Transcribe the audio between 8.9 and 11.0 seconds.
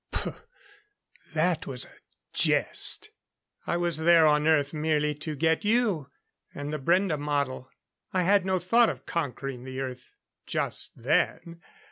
conquering the Earth just